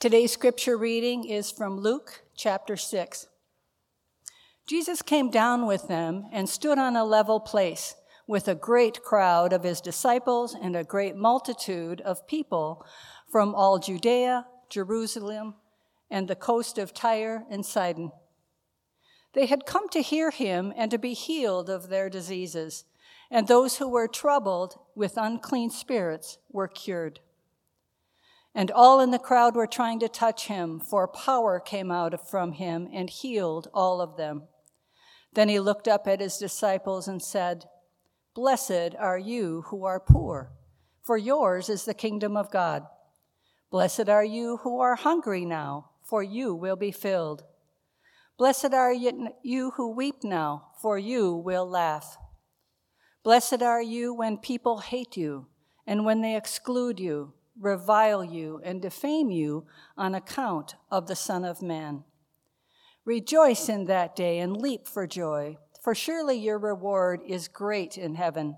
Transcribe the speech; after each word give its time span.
Today's 0.00 0.32
scripture 0.32 0.78
reading 0.78 1.26
is 1.26 1.50
from 1.50 1.78
Luke 1.78 2.22
chapter 2.34 2.74
6. 2.74 3.26
Jesus 4.66 5.02
came 5.02 5.30
down 5.30 5.66
with 5.66 5.88
them 5.88 6.24
and 6.32 6.48
stood 6.48 6.78
on 6.78 6.96
a 6.96 7.04
level 7.04 7.38
place 7.38 7.94
with 8.26 8.48
a 8.48 8.54
great 8.54 9.02
crowd 9.02 9.52
of 9.52 9.62
his 9.62 9.82
disciples 9.82 10.56
and 10.58 10.74
a 10.74 10.84
great 10.84 11.16
multitude 11.16 12.00
of 12.00 12.26
people 12.26 12.82
from 13.30 13.54
all 13.54 13.78
Judea, 13.78 14.46
Jerusalem, 14.70 15.56
and 16.10 16.28
the 16.28 16.34
coast 16.34 16.78
of 16.78 16.94
Tyre 16.94 17.44
and 17.50 17.66
Sidon. 17.66 18.10
They 19.34 19.44
had 19.44 19.66
come 19.66 19.90
to 19.90 20.00
hear 20.00 20.30
him 20.30 20.72
and 20.78 20.90
to 20.92 20.98
be 20.98 21.12
healed 21.12 21.68
of 21.68 21.90
their 21.90 22.08
diseases, 22.08 22.86
and 23.30 23.46
those 23.46 23.76
who 23.76 23.88
were 23.90 24.08
troubled 24.08 24.78
with 24.94 25.18
unclean 25.18 25.68
spirits 25.68 26.38
were 26.50 26.68
cured. 26.68 27.20
And 28.54 28.70
all 28.70 29.00
in 29.00 29.10
the 29.10 29.18
crowd 29.18 29.54
were 29.54 29.66
trying 29.66 30.00
to 30.00 30.08
touch 30.08 30.46
him, 30.46 30.80
for 30.80 31.06
power 31.06 31.60
came 31.60 31.90
out 31.90 32.28
from 32.28 32.52
him 32.52 32.88
and 32.92 33.08
healed 33.08 33.68
all 33.72 34.00
of 34.00 34.16
them. 34.16 34.44
Then 35.34 35.48
he 35.48 35.60
looked 35.60 35.86
up 35.86 36.08
at 36.08 36.20
his 36.20 36.38
disciples 36.38 37.06
and 37.06 37.22
said, 37.22 37.66
Blessed 38.34 38.94
are 38.98 39.18
you 39.18 39.62
who 39.68 39.84
are 39.84 40.00
poor, 40.00 40.52
for 41.02 41.16
yours 41.16 41.68
is 41.68 41.84
the 41.84 41.94
kingdom 41.94 42.36
of 42.36 42.50
God. 42.50 42.86
Blessed 43.70 44.08
are 44.08 44.24
you 44.24 44.58
who 44.58 44.80
are 44.80 44.96
hungry 44.96 45.44
now, 45.44 45.90
for 46.02 46.22
you 46.22 46.52
will 46.54 46.76
be 46.76 46.90
filled. 46.90 47.44
Blessed 48.36 48.72
are 48.72 48.92
you 48.92 49.72
who 49.76 49.94
weep 49.94 50.24
now, 50.24 50.70
for 50.80 50.98
you 50.98 51.32
will 51.34 51.68
laugh. 51.68 52.16
Blessed 53.22 53.62
are 53.62 53.82
you 53.82 54.14
when 54.14 54.38
people 54.38 54.78
hate 54.78 55.16
you, 55.16 55.46
and 55.86 56.04
when 56.04 56.22
they 56.22 56.36
exclude 56.36 56.98
you, 56.98 57.34
revile 57.60 58.24
you, 58.24 58.60
and 58.64 58.80
defame 58.80 59.30
you 59.30 59.66
on 59.96 60.14
account 60.14 60.74
of 60.90 61.06
the 61.06 61.14
Son 61.14 61.44
of 61.44 61.60
Man. 61.60 62.04
Rejoice 63.04 63.68
in 63.68 63.84
that 63.86 64.16
day 64.16 64.38
and 64.38 64.56
leap 64.56 64.88
for 64.88 65.06
joy, 65.06 65.58
for 65.82 65.94
surely 65.94 66.36
your 66.36 66.58
reward 66.58 67.20
is 67.26 67.48
great 67.48 67.98
in 67.98 68.14
heaven, 68.14 68.56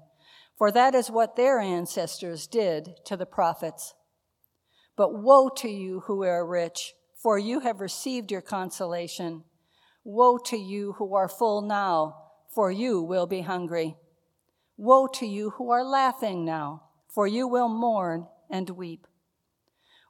for 0.57 0.71
that 0.71 0.95
is 0.95 1.11
what 1.11 1.37
their 1.37 1.59
ancestors 1.59 2.47
did 2.47 2.97
to 3.05 3.17
the 3.17 3.27
prophets. 3.27 3.95
But 4.97 5.15
woe 5.15 5.49
to 5.57 5.69
you 5.69 6.01
who 6.01 6.23
are 6.23 6.47
rich, 6.47 6.95
for 7.21 7.39
you 7.39 7.61
have 7.61 7.81
received 7.81 8.31
your 8.31 8.41
consolation. 8.41 9.45
Woe 10.05 10.39
to 10.47 10.57
you 10.57 10.93
who 10.99 11.15
are 11.15 11.29
full 11.29 11.63
now, 11.63 12.17
for 12.53 12.71
you 12.71 13.01
will 13.01 13.27
be 13.27 13.41
hungry. 13.41 13.97
Woe 14.77 15.07
to 15.07 15.27
you 15.27 15.51
who 15.51 15.71
are 15.71 15.85
laughing 15.85 16.45
now, 16.45 16.83
for 17.09 17.27
you 17.27 17.47
will 17.47 17.69
mourn 17.69 18.27
and 18.53 18.71
weep. 18.71 19.09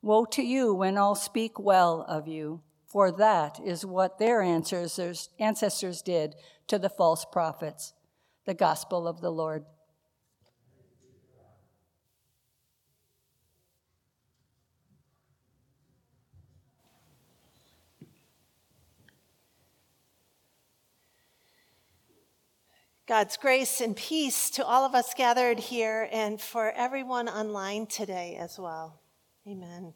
Woe 0.02 0.26
to 0.26 0.42
you 0.42 0.74
when 0.74 0.98
all 0.98 1.14
speak 1.14 1.58
well 1.58 2.04
of 2.06 2.28
you 2.28 2.60
for 2.92 3.10
that 3.10 3.58
is 3.64 3.86
what 3.86 4.18
their 4.18 4.42
ancestors, 4.42 5.30
ancestors 5.38 6.02
did 6.02 6.34
to 6.66 6.78
the 6.78 6.90
false 6.90 7.24
prophets. 7.24 7.94
The 8.44 8.52
gospel 8.52 9.08
of 9.08 9.22
the 9.22 9.30
Lord. 9.30 9.64
God's 23.12 23.36
grace 23.36 23.82
and 23.82 23.94
peace 23.94 24.48
to 24.48 24.64
all 24.64 24.86
of 24.86 24.94
us 24.94 25.12
gathered 25.12 25.58
here 25.58 26.08
and 26.10 26.40
for 26.40 26.70
everyone 26.70 27.28
online 27.28 27.84
today 27.84 28.38
as 28.40 28.58
well. 28.58 29.02
Amen. 29.46 29.92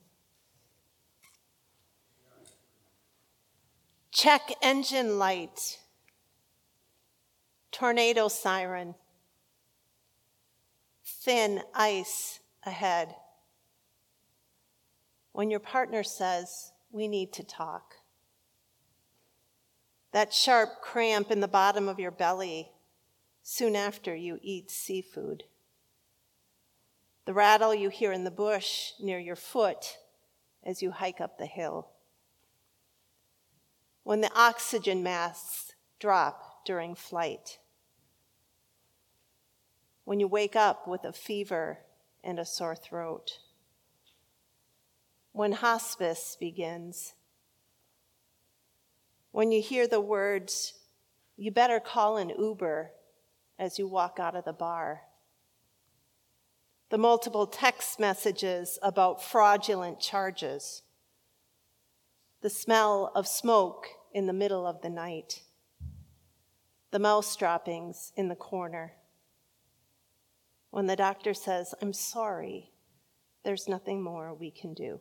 Check 4.13 4.53
engine 4.61 5.19
light. 5.19 5.79
Tornado 7.73 8.29
siren. 8.29 8.95
Thin 11.03 11.63
ice 11.75 12.41
ahead. 12.67 13.15
When 15.33 15.51
your 15.51 15.61
partner 15.61 16.03
says, 16.03 16.71
We 16.91 17.09
need 17.09 17.33
to 17.33 17.43
talk. 17.43 17.95
That 20.13 20.35
sharp 20.35 20.83
cramp 20.83 21.31
in 21.31 21.41
the 21.41 21.49
bottom 21.49 21.89
of 21.89 21.99
your 21.99 22.11
belly 22.11 22.73
soon 23.49 23.77
after 23.77 24.13
you 24.13 24.41
eat 24.43 24.73
seafood. 24.73 25.45
The 27.27 27.33
rattle 27.33 27.73
you 27.73 27.91
hear 27.91 28.11
in 28.11 28.25
the 28.25 28.31
bush 28.33 28.91
near 29.01 29.21
your 29.21 29.37
foot 29.37 29.99
as 30.65 30.83
you 30.83 30.91
hike 30.91 31.21
up 31.21 31.39
the 31.39 31.47
hill. 31.47 31.91
When 34.03 34.21
the 34.21 34.33
oxygen 34.35 35.05
masks 35.05 35.75
drop 36.01 36.65
during 36.67 36.97
flight, 36.97 37.61
when 40.05 40.19
you 40.19 40.27
wake 40.27 40.57
up 40.57 40.89
with 40.89 41.05
a 41.05 41.13
fever 41.13 41.79
and 42.25 42.41
a 42.41 42.45
sore 42.45 42.75
throat, 42.75 43.39
when 45.31 45.53
hospice 45.53 46.37
begins, 46.41 47.15
when 49.31 49.53
you 49.53 49.63
hear 49.63 49.87
the 49.87 50.01
words, 50.01 50.73
you 51.37 51.53
better 51.53 51.79
call 51.79 52.17
an 52.17 52.31
Uber 52.37 52.91
as 53.59 53.79
you 53.79 53.87
walk 53.87 54.19
out 54.21 54.37
of 54.37 54.45
the 54.45 54.53
bar. 54.53 55.03
The 56.91 56.99
multiple 56.99 57.47
text 57.47 57.99
messages 57.99 58.79
about 58.83 59.23
fraudulent 59.23 60.01
charges 60.01 60.83
the 62.43 62.51
smell 62.51 63.11
of 63.15 63.27
smoke 63.27 63.89
in 64.13 64.27
the 64.27 64.33
middle 64.33 64.67
of 64.67 64.81
the 64.81 64.89
night, 64.91 65.43
the 66.93 66.99
mouse 66.99 67.35
droppings 67.35 68.13
in 68.15 68.29
the 68.29 68.37
corner. 68.37 68.93
When 70.71 70.87
the 70.87 70.95
doctor 70.95 71.35
says, 71.35 71.75
I'm 71.83 71.93
sorry, 71.93 72.71
there's 73.45 73.67
nothing 73.67 74.03
more 74.03 74.33
we 74.33 74.51
can 74.51 74.75
do. 74.75 75.01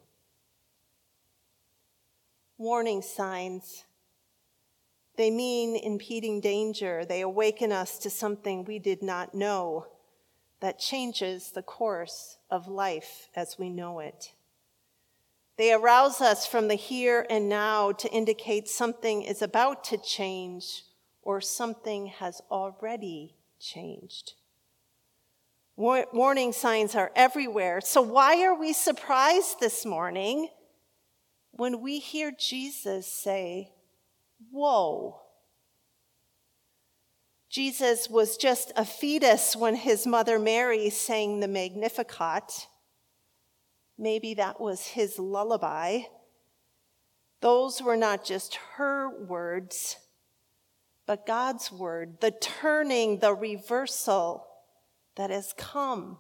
Warning 2.57 3.01
signs. 3.01 3.83
They 5.17 5.31
mean 5.31 5.75
impeding 5.75 6.41
danger. 6.41 7.05
They 7.05 7.21
awaken 7.21 7.71
us 7.71 7.97
to 7.99 8.09
something 8.09 8.65
we 8.65 8.79
did 8.79 9.01
not 9.01 9.33
know 9.33 9.87
that 10.59 10.79
changes 10.79 11.51
the 11.51 11.61
course 11.61 12.37
of 12.49 12.67
life 12.67 13.29
as 13.35 13.57
we 13.57 13.69
know 13.69 13.99
it. 13.99 14.33
They 15.57 15.71
arouse 15.71 16.19
us 16.19 16.45
from 16.45 16.67
the 16.67 16.75
here 16.75 17.25
and 17.29 17.47
now 17.47 17.91
to 17.93 18.11
indicate 18.11 18.67
something 18.67 19.21
is 19.21 19.41
about 19.41 19.83
to 19.85 19.97
change 19.97 20.83
or 21.21 21.39
something 21.39 22.07
has 22.07 22.41
already 22.51 23.35
changed. 23.59 24.33
Warning 25.77 26.53
signs 26.53 26.95
are 26.95 27.11
everywhere. 27.15 27.81
So, 27.81 28.01
why 28.01 28.43
are 28.43 28.57
we 28.57 28.71
surprised 28.71 29.59
this 29.59 29.85
morning 29.85 30.49
when 31.51 31.81
we 31.81 31.99
hear 31.99 32.31
Jesus 32.31 33.07
say, 33.07 33.71
Whoa? 34.51 35.21
Jesus 37.49 38.09
was 38.09 38.35
just 38.35 38.73
a 38.75 38.83
fetus 38.83 39.55
when 39.55 39.75
his 39.75 40.05
mother 40.05 40.37
Mary 40.37 40.89
sang 40.89 41.39
the 41.39 41.47
Magnificat. 41.47 42.67
Maybe 43.97 44.33
that 44.33 44.59
was 44.59 44.87
his 44.87 45.17
lullaby. 45.17 46.01
Those 47.39 47.81
were 47.81 47.95
not 47.95 48.25
just 48.25 48.55
her 48.75 49.09
words, 49.25 49.97
but 51.05 51.25
God's 51.25 51.71
word, 51.71 52.19
the 52.19 52.31
turning, 52.31 53.19
the 53.19 53.33
reversal 53.33 54.47
that 55.15 55.29
has 55.29 55.53
come 55.57 56.17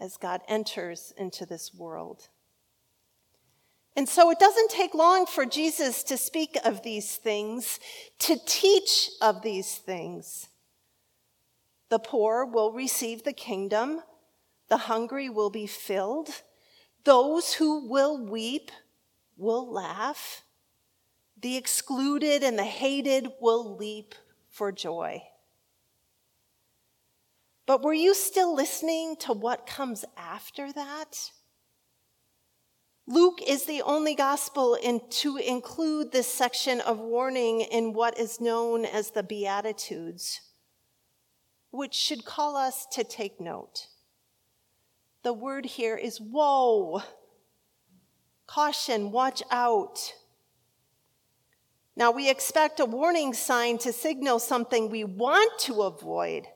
as 0.00 0.16
God 0.16 0.40
enters 0.48 1.12
into 1.16 1.46
this 1.46 1.72
world. 1.72 2.28
And 3.96 4.06
so 4.06 4.30
it 4.30 4.38
doesn't 4.38 4.70
take 4.70 4.94
long 4.94 5.24
for 5.24 5.46
Jesus 5.46 6.02
to 6.04 6.18
speak 6.18 6.58
of 6.64 6.82
these 6.82 7.16
things, 7.16 7.80
to 8.20 8.36
teach 8.44 9.10
of 9.22 9.40
these 9.40 9.76
things. 9.76 10.48
The 11.88 11.98
poor 11.98 12.44
will 12.44 12.72
receive 12.72 13.24
the 13.24 13.32
kingdom, 13.32 14.02
the 14.68 14.76
hungry 14.76 15.30
will 15.30 15.50
be 15.50 15.66
filled, 15.66 16.42
those 17.04 17.54
who 17.54 17.88
will 17.88 18.22
weep 18.22 18.70
will 19.36 19.72
laugh. 19.72 20.42
The 21.40 21.56
excluded 21.56 22.42
and 22.42 22.58
the 22.58 22.64
hated 22.64 23.28
will 23.40 23.76
leap 23.76 24.14
for 24.48 24.72
joy. 24.72 25.22
But 27.66 27.82
were 27.82 27.94
you 27.94 28.14
still 28.14 28.54
listening 28.54 29.16
to 29.20 29.32
what 29.32 29.66
comes 29.66 30.04
after 30.16 30.72
that? 30.72 31.30
Luke 33.08 33.40
is 33.46 33.66
the 33.66 33.82
only 33.82 34.16
gospel 34.16 34.74
in, 34.74 35.00
to 35.08 35.36
include 35.36 36.10
this 36.10 36.26
section 36.26 36.80
of 36.80 36.98
warning 36.98 37.60
in 37.60 37.92
what 37.92 38.18
is 38.18 38.40
known 38.40 38.84
as 38.84 39.12
the 39.12 39.22
Beatitudes, 39.22 40.40
which 41.70 41.94
should 41.94 42.24
call 42.24 42.56
us 42.56 42.84
to 42.86 43.04
take 43.04 43.40
note. 43.40 43.86
The 45.22 45.32
word 45.32 45.66
here 45.66 45.96
is 45.96 46.20
woe. 46.20 47.02
Caution, 48.48 49.12
watch 49.12 49.42
out. 49.52 50.14
Now, 51.94 52.10
we 52.10 52.28
expect 52.28 52.80
a 52.80 52.84
warning 52.84 53.34
sign 53.34 53.78
to 53.78 53.92
signal 53.92 54.40
something 54.40 54.90
we 54.90 55.04
want 55.04 55.58
to 55.60 55.82
avoid. 55.82 56.46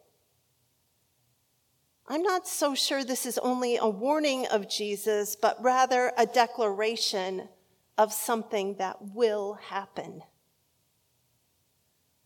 I'm 2.13 2.25
not 2.25 2.49
so 2.49 2.75
sure 2.75 3.05
this 3.05 3.25
is 3.25 3.39
only 3.39 3.77
a 3.77 3.87
warning 3.87 4.45
of 4.49 4.69
Jesus, 4.69 5.37
but 5.37 5.63
rather 5.63 6.11
a 6.19 6.27
declaration 6.27 7.49
of 7.97 8.13
something 8.13 8.75
that 8.79 9.15
will 9.15 9.55
happen. 9.55 10.25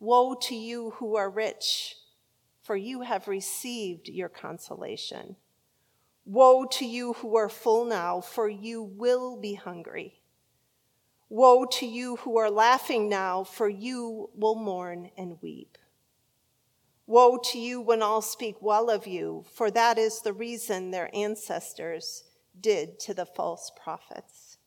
Woe 0.00 0.36
to 0.36 0.54
you 0.54 0.92
who 0.92 1.16
are 1.16 1.28
rich, 1.28 1.96
for 2.62 2.76
you 2.76 3.02
have 3.02 3.28
received 3.28 4.08
your 4.08 4.30
consolation. 4.30 5.36
Woe 6.24 6.64
to 6.64 6.86
you 6.86 7.12
who 7.12 7.36
are 7.36 7.50
full 7.50 7.84
now, 7.84 8.22
for 8.22 8.48
you 8.48 8.82
will 8.82 9.38
be 9.38 9.52
hungry. 9.52 10.22
Woe 11.28 11.66
to 11.72 11.84
you 11.84 12.16
who 12.16 12.38
are 12.38 12.50
laughing 12.50 13.10
now, 13.10 13.44
for 13.44 13.68
you 13.68 14.30
will 14.34 14.54
mourn 14.54 15.10
and 15.18 15.36
weep. 15.42 15.76
Woe 17.06 17.38
to 17.52 17.58
you 17.58 17.80
when 17.80 18.02
all 18.02 18.22
speak 18.22 18.56
well 18.60 18.88
of 18.88 19.06
you, 19.06 19.44
for 19.54 19.70
that 19.70 19.98
is 19.98 20.20
the 20.20 20.32
reason 20.32 20.90
their 20.90 21.14
ancestors 21.14 22.24
did 22.58 22.98
to 23.00 23.14
the 23.14 23.26
false 23.26 23.70
prophets. 23.82 24.58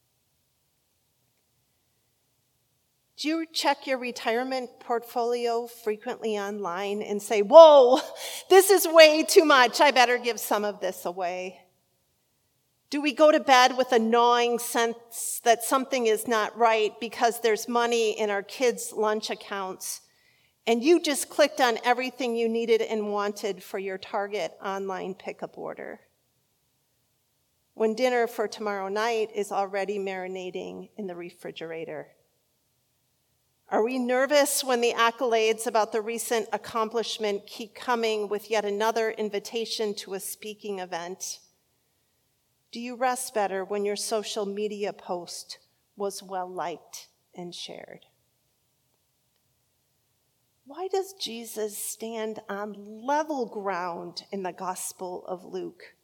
Do 3.18 3.30
you 3.30 3.46
check 3.52 3.88
your 3.88 3.98
retirement 3.98 4.70
portfolio 4.80 5.66
frequently 5.66 6.38
online 6.38 7.02
and 7.02 7.20
say, 7.20 7.42
Whoa, 7.42 8.00
this 8.50 8.70
is 8.70 8.88
way 8.88 9.24
too 9.24 9.44
much. 9.44 9.82
I 9.82 9.90
better 9.90 10.20
give 10.20 10.40
some 10.40 10.64
of 10.64 10.80
this 10.80 11.06
away? 11.06 11.62
Do 12.92 13.02
we 13.02 13.14
go 13.14 13.32
to 13.32 13.40
bed 13.40 13.76
with 13.76 13.92
a 13.92 14.00
gnawing 14.00 14.60
sense 14.60 15.42
that 15.44 15.64
something 15.64 16.06
is 16.06 16.28
not 16.28 16.56
right 16.58 16.94
because 17.02 17.42
there's 17.42 17.68
money 17.68 18.18
in 18.18 18.30
our 18.30 18.44
kids' 18.44 18.94
lunch 18.94 19.32
accounts 19.32 20.02
and 20.68 20.84
you 20.84 21.00
just 21.02 21.30
clicked 21.30 21.62
on 21.62 21.80
everything 21.86 22.36
you 22.36 22.50
needed 22.50 22.82
and 22.82 23.12
wanted 23.12 23.64
for 23.64 23.80
your 23.80 23.98
Target 23.98 24.52
online 24.62 25.16
pickup 25.16 25.58
order? 25.58 26.02
When 27.74 27.96
dinner 27.96 28.28
for 28.28 28.50
tomorrow 28.50 28.90
night 28.90 29.30
is 29.34 29.54
already 29.54 29.98
marinating 29.98 30.90
in 30.98 31.08
the 31.08 31.16
refrigerator? 31.16 32.10
Are 33.70 33.84
we 33.84 33.98
nervous 33.98 34.64
when 34.64 34.82
the 34.82 34.94
accolades 34.94 35.68
about 35.68 35.94
the 35.94 36.02
recent 36.02 36.50
accomplishment 36.52 37.48
keep 37.48 37.74
coming 37.74 38.28
with 38.28 38.50
yet 38.52 38.66
another 38.66 39.12
invitation 39.12 39.94
to 39.96 40.16
a 40.16 40.20
speaking 40.20 40.80
event? 40.80 41.40
Do 42.74 42.82
you 42.82 42.96
rest 42.96 43.34
better 43.34 43.64
when 43.64 43.86
your 43.86 43.96
social 43.96 44.46
media 44.46 44.92
post 44.92 45.60
was 45.96 46.22
well 46.22 46.50
liked 46.50 47.08
and 47.36 47.54
shared? 47.56 48.06
Why 50.68 50.88
does 50.92 51.14
Jesus 51.14 51.76
stand 51.76 52.40
on 52.48 52.76
level 53.06 53.48
ground 53.48 54.24
in 54.32 54.44
the 54.44 54.54
Gospel 54.54 55.26
of 55.26 55.44
Luke? 55.44 55.96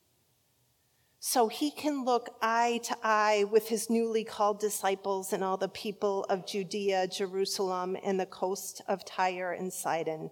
so 1.26 1.48
he 1.48 1.72
can 1.72 2.04
look 2.04 2.36
eye 2.42 2.82
to 2.84 2.98
eye 3.02 3.46
with 3.50 3.70
his 3.70 3.90
newly 3.90 4.26
called 4.26 4.60
disciples 4.60 5.32
and 5.32 5.42
all 5.42 5.56
the 5.56 5.70
people 5.70 6.26
of 6.26 6.46
Judea, 6.46 7.08
Jerusalem, 7.08 7.96
and 8.04 8.20
the 8.20 8.26
coast 8.26 8.82
of 8.90 9.06
Tyre 9.06 9.54
and 9.54 9.72
Sidon, 9.72 10.32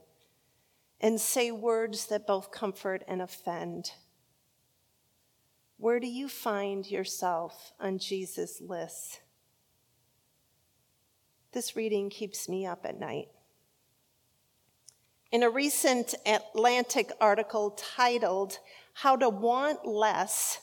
and 1.00 1.18
say 1.18 1.50
words 1.50 2.08
that 2.08 2.28
both 2.28 2.52
comfort 2.52 3.06
and 3.08 3.22
offend. 3.22 3.94
Where 5.78 6.02
do 6.02 6.08
you 6.08 6.28
find 6.28 6.86
yourself 6.86 7.72
on 7.80 7.98
Jesus' 7.98 8.60
list? 8.60 9.22
This 11.54 11.74
reading 11.74 12.10
keeps 12.10 12.50
me 12.50 12.66
up 12.66 12.86
at 12.86 13.00
night. 13.00 13.30
In 15.32 15.44
a 15.44 15.50
recent 15.50 16.14
Atlantic 16.26 17.10
article 17.22 17.72
titled, 17.96 18.60
How 18.96 19.16
to 19.16 19.30
Want 19.30 19.88
Less, 19.88 20.60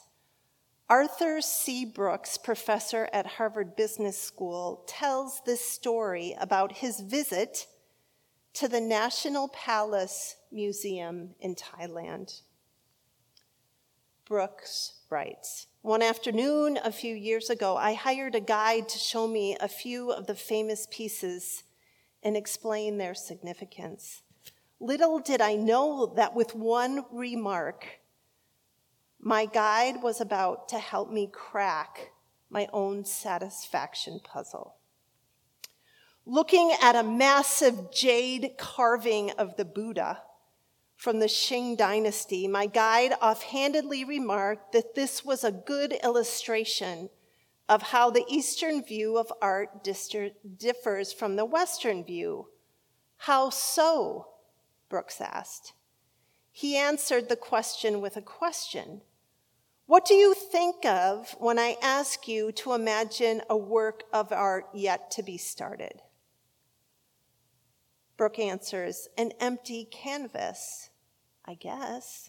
Arthur 0.91 1.41
C. 1.41 1.87
Brooks, 1.87 2.37
professor 2.37 3.09
at 3.11 3.25
Harvard 3.25 3.77
Business 3.77 4.21
School, 4.21 4.85
tells 4.87 5.41
this 5.47 5.65
story 5.65 6.37
about 6.39 6.71
his 6.71 7.01
visit 7.01 7.67
to 8.53 8.69
the 8.69 8.81
National 8.81 9.49
Palace 9.49 10.37
Museum 10.53 11.31
in 11.41 11.55
Thailand. 11.55 12.43
Brooks 14.27 15.01
writes 15.09 15.67
One 15.81 16.03
afternoon 16.03 16.79
a 16.85 16.93
few 16.93 17.15
years 17.15 17.49
ago, 17.49 17.79
I 17.79 17.95
hired 17.95 18.35
a 18.35 18.41
guide 18.41 18.91
to 18.91 18.99
show 18.99 19.27
me 19.27 19.57
a 19.59 19.69
few 19.69 20.13
of 20.13 20.27
the 20.27 20.35
famous 20.35 20.87
pieces 20.91 21.65
and 22.23 22.37
explain 22.37 22.99
their 22.99 23.15
significance. 23.15 24.21
Little 24.81 25.19
did 25.19 25.41
I 25.41 25.57
know 25.57 26.13
that 26.17 26.35
with 26.35 26.55
one 26.55 27.05
remark, 27.11 27.85
my 29.21 29.47
guide 29.47 30.03
was 30.03 30.21
about 30.21 30.69
to 30.69 30.79
help 30.79 31.11
me 31.11 31.29
crack 31.33 32.13
my 32.49 32.69
own 32.73 33.05
satisfaction 33.05 34.21
puzzle. 34.23 34.77
Looking 36.25 36.73
at 36.81 36.95
a 36.95 37.03
massive 37.03 37.93
jade 37.93 38.53
carving 38.57 39.33
of 39.33 39.57
the 39.57 39.65
Buddha 39.65 40.23
from 40.97 41.19
the 41.19 41.27
Qing 41.27 41.77
dynasty, 41.77 42.47
my 42.47 42.67
guide 42.67 43.15
offhandedly 43.21 44.05
remarked 44.05 44.73
that 44.73 44.95
this 44.95 45.25
was 45.25 45.43
a 45.43 45.51
good 45.51 45.95
illustration 46.05 47.09
of 47.69 47.83
how 47.83 48.11
the 48.11 48.25
Eastern 48.29 48.83
view 48.83 49.19
of 49.19 49.33
art 49.43 49.83
differs 49.83 51.13
from 51.13 51.37
the 51.37 51.45
Western 51.45 52.05
view. 52.05 52.49
How 53.17 53.51
so? 53.51 54.29
Brooks 54.89 55.21
asked. 55.21 55.73
He 56.51 56.77
answered 56.77 57.29
the 57.29 57.37
question 57.37 58.01
with 58.01 58.17
a 58.17 58.23
question 58.23 59.03
what 59.89 60.05
do 60.05 60.13
you 60.13 60.35
think 60.35 60.85
of 60.85 61.35
when 61.39 61.59
I 61.59 61.79
ask 61.83 62.29
you 62.29 62.53
to 62.53 62.75
imagine 62.75 63.41
a 63.49 63.57
work 63.57 64.03
of 64.13 64.33
art 64.33 64.67
yet 64.75 65.11
to 65.13 65.23
be 65.23 65.39
started? 65.39 66.03
Brooke 68.19 68.39
answers, 68.39 69.09
An 69.17 69.33
empty 69.41 69.87
canvas, 69.91 70.91
I 71.47 71.55
guess. 71.55 72.29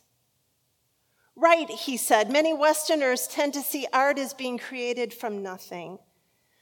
Right, 1.36 1.70
he 1.70 1.98
said. 1.98 2.32
Many 2.32 2.54
Westerners 2.54 3.28
tend 3.28 3.54
to 3.56 3.62
see 3.62 3.86
art 3.92 4.18
as 4.18 4.34
being 4.34 4.58
created 4.58 5.14
from 5.14 5.44
nothing. 5.44 6.00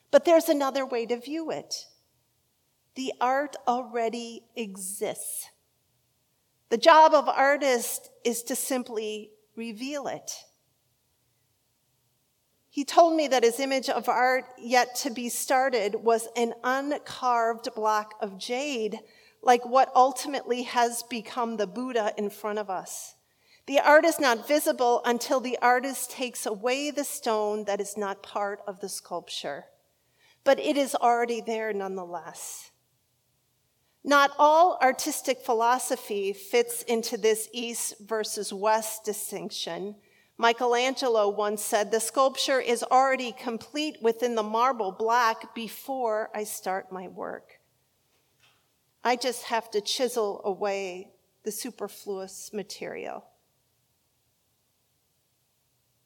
But 0.09 0.25
there's 0.25 0.49
another 0.49 0.83
way 0.83 1.05
to 1.05 1.17
view 1.17 1.51
it. 1.51 1.85
The 2.95 3.13
art 3.21 3.55
already 3.67 4.45
exists. 4.55 5.51
The 6.69 6.77
job 6.77 7.13
of 7.13 7.29
artist 7.29 8.09
is 8.25 8.43
to 8.43 8.55
simply 8.55 9.31
reveal 9.55 10.07
it. 10.07 10.31
He 12.69 12.83
told 12.83 13.15
me 13.15 13.27
that 13.29 13.43
his 13.43 13.59
image 13.59 13.89
of 13.89 14.09
art 14.09 14.45
yet 14.59 14.95
to 14.97 15.09
be 15.09 15.29
started 15.29 15.95
was 15.95 16.27
an 16.35 16.53
uncarved 16.63 17.69
block 17.73 18.13
of 18.21 18.37
jade, 18.37 18.99
like 19.41 19.65
what 19.65 19.91
ultimately 19.95 20.63
has 20.63 21.03
become 21.03 21.57
the 21.57 21.65
Buddha 21.65 22.13
in 22.17 22.29
front 22.29 22.59
of 22.59 22.69
us. 22.69 23.15
The 23.65 23.79
art 23.79 24.05
is 24.05 24.19
not 24.19 24.47
visible 24.47 25.01
until 25.05 25.39
the 25.39 25.57
artist 25.61 26.11
takes 26.11 26.45
away 26.45 26.91
the 26.91 27.03
stone 27.03 27.63
that 27.63 27.81
is 27.81 27.97
not 27.97 28.21
part 28.21 28.59
of 28.67 28.79
the 28.79 28.89
sculpture, 28.89 29.65
but 30.43 30.59
it 30.59 30.77
is 30.77 30.95
already 30.95 31.41
there 31.41 31.73
nonetheless. 31.73 32.71
Not 34.07 34.31
all 34.39 34.79
artistic 34.81 35.41
philosophy 35.41 36.33
fits 36.33 36.81
into 36.83 37.17
this 37.17 37.49
East 37.51 37.95
versus 37.99 38.51
West 38.51 39.03
distinction 39.03 39.95
Michelangelo 40.37 41.29
once 41.29 41.63
said, 41.63 41.91
The 41.91 41.99
sculpture 41.99 42.59
is 42.59 42.83
already 42.83 43.31
complete 43.31 43.97
within 44.01 44.35
the 44.35 44.43
marble 44.43 44.91
block 44.91 45.55
before 45.55 46.29
I 46.33 46.43
start 46.43 46.91
my 46.91 47.07
work. 47.07 47.59
I 49.03 49.15
just 49.15 49.43
have 49.45 49.71
to 49.71 49.81
chisel 49.81 50.41
away 50.45 51.11
the 51.43 51.51
superfluous 51.51 52.51
material. 52.53 53.25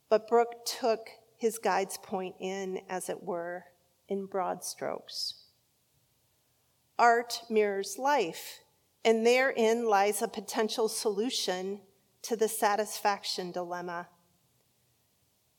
But 0.07 0.27
Brooke 0.27 0.65
took 0.65 1.09
his 1.37 1.57
guide's 1.57 1.97
point 1.97 2.35
in, 2.39 2.81
as 2.89 3.09
it 3.09 3.21
were, 3.21 3.65
in 4.07 4.27
broad 4.27 4.63
strokes. 4.63 5.41
Art 7.01 7.41
mirrors 7.49 7.97
life, 7.99 8.59
and 9.03 9.27
therein 9.27 9.85
lies 9.85 10.21
a 10.21 10.27
potential 10.29 10.87
solution 10.87 11.81
to 12.21 12.37
the 12.37 12.47
satisfaction 12.47 13.51
dilemma 13.51 14.07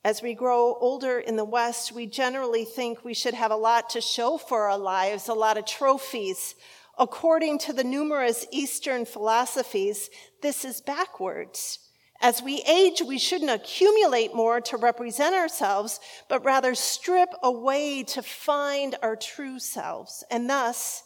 as 0.05 0.21
we 0.21 0.35
grow 0.35 0.77
older 0.81 1.21
in 1.21 1.37
the 1.37 1.45
West, 1.45 1.93
we 1.93 2.07
generally 2.07 2.65
think 2.65 3.05
we 3.05 3.15
should 3.15 3.35
have 3.35 3.53
a 3.53 3.57
lot 3.57 3.91
to 3.91 4.01
show 4.01 4.37
for 4.37 4.69
our 4.69 4.79
lives, 4.79 5.29
a 5.29 5.35
lot 5.35 5.57
of 5.57 5.65
trophies. 5.65 6.57
According 6.99 7.59
to 7.61 7.73
the 7.73 7.85
numerous 7.85 8.45
Eastern 8.51 9.05
philosophies, 9.05 10.11
this 10.43 10.65
is 10.65 10.81
backwards. 10.81 11.79
As 12.21 12.43
we 12.43 12.63
age, 12.69 13.01
we 13.07 13.19
shouldn't 13.19 13.51
accumulate 13.51 14.35
more 14.35 14.61
to 14.63 14.77
represent 14.77 15.37
ourselves, 15.37 16.01
but 16.29 16.45
rather 16.45 16.75
strip 16.75 17.29
away 17.43 18.03
to 18.05 18.23
find 18.23 18.97
our 19.03 19.17
true 19.17 19.61
selves 19.61 20.25
and 20.31 20.51
thus 20.51 21.05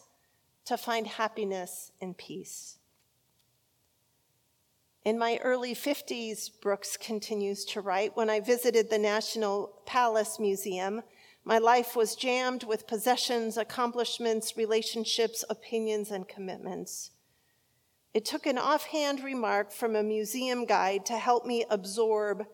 to 0.67 0.77
find 0.77 1.07
happiness 1.07 1.93
and 2.01 2.17
peace. 2.17 2.79
In 5.05 5.19
my 5.19 5.39
early 5.43 5.75
50s, 5.75 6.51
Brooks 6.61 6.97
continues 6.97 7.65
to 7.67 7.81
write, 7.81 8.17
when 8.17 8.29
I 8.29 8.41
visited 8.41 8.91
the 8.91 8.99
National 8.99 9.81
Palace 9.87 10.41
Museum, 10.41 11.03
my 11.45 11.59
life 11.59 11.95
was 11.95 12.17
jammed 12.17 12.65
with 12.65 12.89
possessions, 12.89 13.57
accomplishments, 13.57 14.57
relationships, 14.57 15.45
opinions, 15.49 16.11
and 16.11 16.27
commitments. 16.27 17.13
It 18.13 18.25
took 18.25 18.47
an 18.47 18.59
offhand 18.59 19.23
remark 19.23 19.71
from 19.71 19.95
a 19.95 20.03
museum 20.03 20.65
guide 20.65 21.07
to 21.07 21.19
help 21.19 21.47
me 21.47 21.65
absorb 21.71 22.45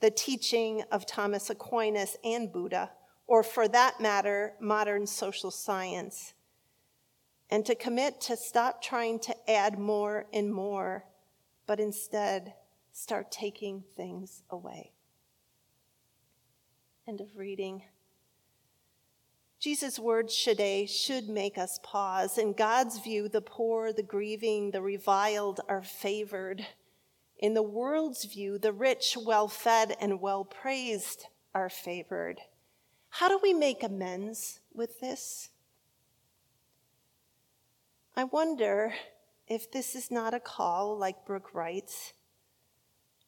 the 0.00 0.10
teaching 0.10 0.82
of 0.90 1.06
Thomas 1.06 1.48
Aquinas 1.48 2.16
and 2.24 2.52
Buddha, 2.52 2.90
or 3.28 3.44
for 3.44 3.68
that 3.68 4.00
matter, 4.00 4.54
modern 4.60 5.06
social 5.06 5.52
science, 5.52 6.32
and 7.50 7.66
to 7.66 7.74
commit 7.74 8.20
to 8.22 8.36
stop 8.36 8.82
trying 8.82 9.18
to 9.20 9.50
add 9.50 9.78
more 9.78 10.26
and 10.32 10.52
more, 10.52 11.04
but 11.66 11.80
instead 11.80 12.54
start 12.92 13.30
taking 13.30 13.84
things 13.96 14.42
away. 14.50 14.92
End 17.08 17.20
of 17.20 17.36
reading. 17.36 17.82
Jesus' 19.58 19.98
words 19.98 20.42
today 20.42 20.86
should 20.86 21.28
make 21.28 21.58
us 21.58 21.78
pause. 21.82 22.38
In 22.38 22.54
God's 22.54 22.98
view, 22.98 23.28
the 23.28 23.42
poor, 23.42 23.92
the 23.92 24.02
grieving, 24.02 24.70
the 24.70 24.80
reviled 24.80 25.60
are 25.68 25.82
favored. 25.82 26.66
In 27.38 27.54
the 27.54 27.62
world's 27.62 28.24
view, 28.24 28.58
the 28.58 28.72
rich, 28.72 29.18
well 29.20 29.48
fed, 29.48 29.96
and 30.00 30.20
well 30.20 30.44
praised 30.44 31.26
are 31.54 31.68
favored. 31.68 32.40
How 33.10 33.28
do 33.28 33.38
we 33.42 33.52
make 33.52 33.82
amends 33.82 34.60
with 34.72 35.00
this? 35.00 35.50
I 38.16 38.24
wonder 38.24 38.92
if 39.46 39.70
this 39.70 39.94
is 39.94 40.10
not 40.10 40.34
a 40.34 40.40
call, 40.40 40.96
like 40.98 41.24
Brooke 41.24 41.54
writes, 41.54 42.12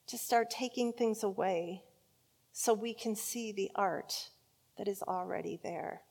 to 0.07 0.19
start 0.19 0.51
taking 0.51 0.93
things 0.93 1.23
away 1.23 1.85
so 2.53 2.75
we 2.75 2.93
can 2.93 3.17
see 3.17 3.53
the 3.53 3.71
art 3.75 4.31
that 4.77 4.89
is 4.89 5.03
already 5.03 5.59
there. 5.63 6.03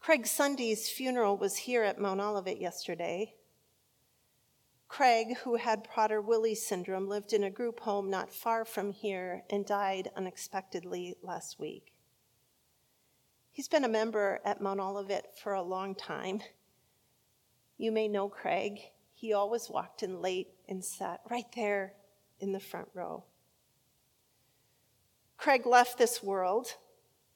Craig 0.00 0.26
Sunday's 0.26 0.88
funeral 0.88 1.36
was 1.36 1.56
here 1.56 1.82
at 1.82 2.00
Mount 2.00 2.20
Olivet 2.20 2.60
yesterday. 2.60 3.34
Craig, 4.88 5.36
who 5.38 5.56
had 5.56 5.84
Prader-Willi 5.84 6.54
syndrome, 6.54 7.08
lived 7.08 7.32
in 7.32 7.42
a 7.42 7.50
group 7.50 7.80
home 7.80 8.08
not 8.08 8.32
far 8.32 8.64
from 8.64 8.92
here 8.92 9.42
and 9.50 9.66
died 9.66 10.10
unexpectedly 10.16 11.16
last 11.22 11.58
week. 11.58 11.95
He's 13.56 13.68
been 13.68 13.84
a 13.84 13.88
member 13.88 14.38
at 14.44 14.60
Mount 14.60 14.80
Olivet 14.80 15.38
for 15.38 15.54
a 15.54 15.62
long 15.62 15.94
time. 15.94 16.42
You 17.78 17.90
may 17.90 18.06
know 18.06 18.28
Craig. 18.28 18.80
He 19.14 19.32
always 19.32 19.70
walked 19.70 20.02
in 20.02 20.20
late 20.20 20.48
and 20.68 20.84
sat 20.84 21.22
right 21.30 21.46
there 21.54 21.94
in 22.38 22.52
the 22.52 22.60
front 22.60 22.88
row. 22.92 23.24
Craig 25.38 25.64
left 25.64 25.96
this 25.96 26.22
world 26.22 26.74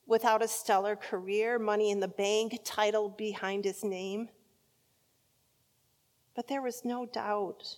without 0.06 0.42
a 0.42 0.48
stellar 0.48 0.94
career, 0.94 1.58
money 1.58 1.90
in 1.90 2.00
the 2.00 2.06
bank, 2.06 2.60
title 2.64 3.08
behind 3.08 3.64
his 3.64 3.82
name. 3.82 4.28
But 6.34 6.48
there 6.48 6.60
was 6.60 6.84
no 6.84 7.06
doubt 7.06 7.76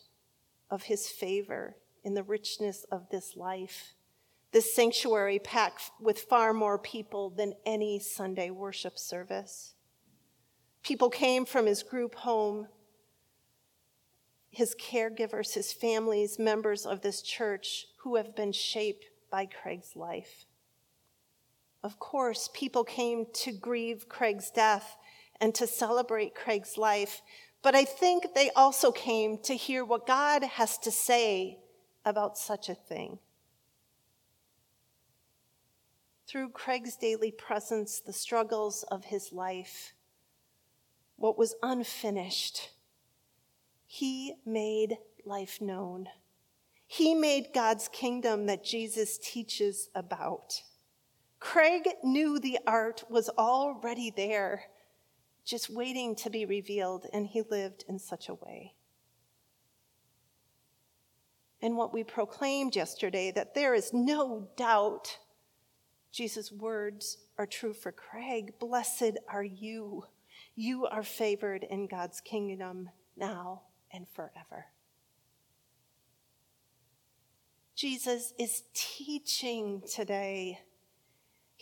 of 0.68 0.82
his 0.82 1.06
favor 1.08 1.76
in 2.02 2.14
the 2.14 2.24
richness 2.24 2.82
of 2.90 3.08
this 3.08 3.36
life. 3.36 3.94
This 4.52 4.74
sanctuary 4.74 5.38
packed 5.38 5.90
with 5.98 6.20
far 6.20 6.52
more 6.52 6.78
people 6.78 7.30
than 7.30 7.54
any 7.64 7.98
Sunday 7.98 8.50
worship 8.50 8.98
service. 8.98 9.74
People 10.82 11.08
came 11.08 11.46
from 11.46 11.64
his 11.64 11.82
group 11.82 12.14
home, 12.16 12.68
his 14.50 14.74
caregivers, 14.74 15.54
his 15.54 15.72
families, 15.72 16.38
members 16.38 16.84
of 16.84 17.00
this 17.00 17.22
church 17.22 17.86
who 18.00 18.16
have 18.16 18.36
been 18.36 18.52
shaped 18.52 19.06
by 19.30 19.46
Craig's 19.46 19.96
life. 19.96 20.44
Of 21.82 21.98
course, 21.98 22.50
people 22.52 22.84
came 22.84 23.26
to 23.32 23.52
grieve 23.52 24.08
Craig's 24.08 24.50
death 24.50 24.98
and 25.40 25.54
to 25.54 25.66
celebrate 25.66 26.34
Craig's 26.34 26.76
life, 26.76 27.22
but 27.62 27.74
I 27.74 27.84
think 27.84 28.34
they 28.34 28.50
also 28.50 28.92
came 28.92 29.38
to 29.44 29.54
hear 29.54 29.84
what 29.84 30.06
God 30.06 30.44
has 30.44 30.76
to 30.78 30.90
say 30.90 31.58
about 32.04 32.36
such 32.36 32.68
a 32.68 32.74
thing. 32.74 33.18
Through 36.32 36.48
Craig's 36.48 36.96
daily 36.96 37.30
presence, 37.30 38.00
the 38.00 38.14
struggles 38.14 38.84
of 38.84 39.04
his 39.04 39.34
life, 39.34 39.92
what 41.16 41.36
was 41.36 41.54
unfinished, 41.62 42.70
he 43.84 44.36
made 44.46 44.96
life 45.26 45.60
known. 45.60 46.08
He 46.86 47.14
made 47.14 47.52
God's 47.52 47.86
kingdom 47.86 48.46
that 48.46 48.64
Jesus 48.64 49.18
teaches 49.18 49.90
about. 49.94 50.62
Craig 51.38 51.86
knew 52.02 52.38
the 52.38 52.58
art 52.66 53.04
was 53.10 53.28
already 53.36 54.10
there, 54.10 54.62
just 55.44 55.68
waiting 55.68 56.16
to 56.16 56.30
be 56.30 56.46
revealed, 56.46 57.04
and 57.12 57.26
he 57.26 57.42
lived 57.42 57.84
in 57.90 57.98
such 57.98 58.30
a 58.30 58.34
way. 58.36 58.72
And 61.60 61.76
what 61.76 61.92
we 61.92 62.02
proclaimed 62.02 62.74
yesterday 62.74 63.30
that 63.32 63.54
there 63.54 63.74
is 63.74 63.92
no 63.92 64.48
doubt 64.56 65.18
Jesus' 66.12 66.52
words 66.52 67.18
are 67.38 67.46
true 67.46 67.72
for 67.72 67.90
Craig. 67.90 68.58
Blessed 68.58 69.18
are 69.28 69.42
you. 69.42 70.04
You 70.54 70.86
are 70.86 71.02
favored 71.02 71.64
in 71.64 71.86
God's 71.86 72.20
kingdom 72.20 72.90
now 73.16 73.62
and 73.90 74.06
forever. 74.08 74.66
Jesus 77.74 78.34
is 78.38 78.62
teaching 78.74 79.82
today 79.90 80.60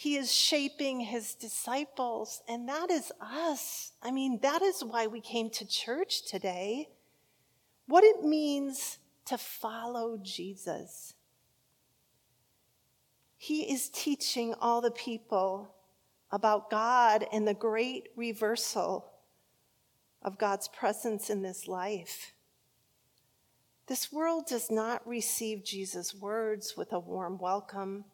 he 0.00 0.16
is 0.16 0.32
shaping 0.32 1.00
his 1.00 1.34
disciples, 1.34 2.40
and 2.48 2.66
that 2.70 2.90
is 2.90 3.12
us. 3.20 3.92
I 4.02 4.10
mean, 4.10 4.38
that 4.40 4.62
is 4.62 4.82
why 4.82 5.06
we 5.08 5.20
came 5.20 5.50
to 5.50 5.66
church 5.66 6.26
today. 6.26 6.88
What 7.84 8.02
it 8.02 8.22
means 8.22 8.96
to 9.26 9.36
follow 9.36 10.18
Jesus. 10.22 11.12
He 13.42 13.72
is 13.72 13.88
teaching 13.88 14.52
all 14.60 14.82
the 14.82 14.90
people 14.90 15.74
about 16.30 16.68
God 16.68 17.26
and 17.32 17.48
the 17.48 17.54
great 17.54 18.10
reversal 18.14 19.12
of 20.20 20.36
God's 20.36 20.68
presence 20.68 21.30
in 21.30 21.40
this 21.40 21.66
life. 21.66 22.34
This 23.86 24.12
world 24.12 24.44
does 24.46 24.70
not 24.70 25.08
receive 25.08 25.64
Jesus' 25.64 26.14
words 26.14 26.74
with 26.76 26.92
a 26.92 26.98
warm 26.98 27.38
welcome. 27.38 28.04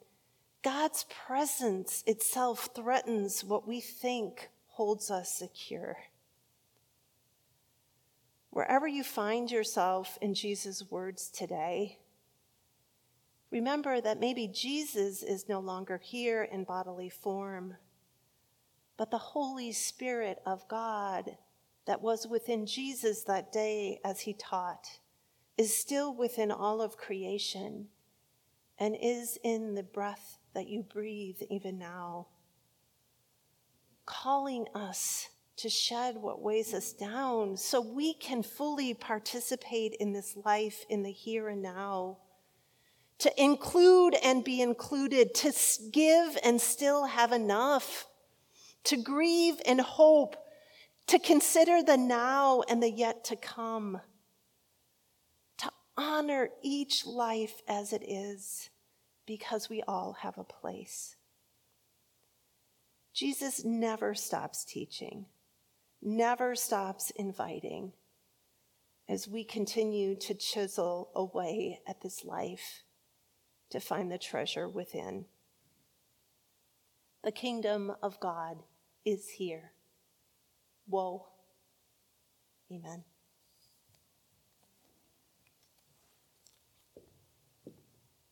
God's 0.62 1.04
presence 1.26 2.04
itself 2.06 2.68
threatens 2.72 3.42
what 3.42 3.66
we 3.66 3.80
think 3.80 4.48
holds 4.68 5.10
us 5.10 5.28
secure. 5.28 5.96
Wherever 8.50 8.86
you 8.86 9.02
find 9.02 9.50
yourself 9.50 10.18
in 10.22 10.34
Jesus' 10.34 10.84
words 10.88 11.28
today, 11.28 11.98
remember 13.50 14.00
that 14.00 14.20
maybe 14.20 14.48
Jesus 14.48 15.22
is 15.22 15.48
no 15.48 15.60
longer 15.60 15.98
here 16.02 16.44
in 16.44 16.64
bodily 16.64 17.08
form, 17.08 17.76
but 18.96 19.10
the 19.10 19.18
Holy 19.18 19.72
Spirit 19.72 20.40
of 20.46 20.66
God 20.68 21.36
that 21.86 22.02
was 22.02 22.26
within 22.26 22.66
Jesus 22.66 23.22
that 23.24 23.52
day 23.52 24.00
as 24.04 24.20
he 24.20 24.34
taught 24.34 24.86
is 25.56 25.76
still 25.76 26.14
within 26.14 26.50
all 26.50 26.82
of 26.82 26.96
creation 26.96 27.88
and 28.78 28.96
is 29.00 29.38
in 29.42 29.74
the 29.74 29.82
breath 29.82 30.38
that 30.54 30.68
you 30.68 30.82
breathe 30.82 31.40
even 31.48 31.78
now, 31.78 32.26
calling 34.04 34.66
us 34.74 35.28
to 35.56 35.68
shed 35.70 36.16
what 36.16 36.42
weighs 36.42 36.74
us 36.74 36.92
down 36.92 37.56
so 37.56 37.80
we 37.80 38.12
can 38.14 38.42
fully 38.42 38.92
participate 38.92 39.94
in 39.94 40.12
this 40.12 40.36
life 40.44 40.84
in 40.90 41.02
the 41.02 41.12
here 41.12 41.48
and 41.48 41.62
now, 41.62 42.18
to 43.18 43.42
include 43.42 44.14
and 44.22 44.44
be 44.44 44.60
included, 44.60 45.34
to 45.34 45.52
give 45.92 46.36
and 46.44 46.60
still 46.60 47.06
have 47.06 47.32
enough, 47.32 48.06
to 48.84 48.96
grieve 48.96 49.60
and 49.66 49.80
hope, 49.80 50.36
to 51.06 51.18
consider 51.18 51.82
the 51.82 51.96
now 51.96 52.62
and 52.68 52.82
the 52.82 52.90
yet 52.90 53.24
to 53.24 53.36
come, 53.36 54.00
to 55.58 55.70
honor 55.96 56.50
each 56.62 57.06
life 57.06 57.62
as 57.68 57.92
it 57.92 58.02
is 58.06 58.70
because 59.26 59.68
we 59.68 59.82
all 59.88 60.14
have 60.20 60.36
a 60.38 60.44
place. 60.44 61.16
Jesus 63.14 63.64
never 63.64 64.14
stops 64.14 64.64
teaching, 64.64 65.26
never 66.02 66.54
stops 66.54 67.10
inviting. 67.12 67.92
as 69.08 69.28
we 69.28 69.44
continue 69.44 70.16
to 70.16 70.34
chisel 70.34 71.10
away 71.14 71.80
at 71.86 72.00
this 72.02 72.24
life 72.24 72.82
to 73.70 73.80
find 73.80 74.10
the 74.10 74.18
treasure 74.18 74.68
within. 74.68 75.26
The 77.24 77.32
kingdom 77.32 77.92
of 78.02 78.20
God 78.20 78.58
is 79.04 79.28
here. 79.30 79.72
Woe. 80.88 81.26
Amen. 82.70 83.04